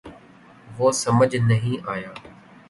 [0.77, 2.11] وہ سمجھ نہیں آیا